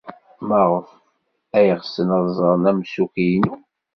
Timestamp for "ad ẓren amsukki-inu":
2.17-3.53